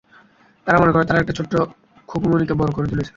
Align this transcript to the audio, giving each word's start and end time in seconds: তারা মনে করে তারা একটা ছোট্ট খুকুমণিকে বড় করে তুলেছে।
তারা 0.67 0.77
মনে 0.79 0.91
করে 0.91 1.05
তারা 1.05 1.19
একটা 1.19 1.33
ছোট্ট 1.33 1.53
খুকুমণিকে 2.09 2.53
বড় 2.53 2.71
করে 2.71 2.87
তুলেছে। 2.87 3.09